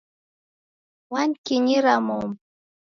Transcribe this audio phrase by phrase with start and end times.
[1.13, 2.35] Wanikinyira momu.